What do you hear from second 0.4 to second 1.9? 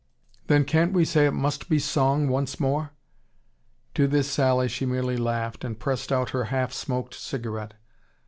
"Then can't we say it must be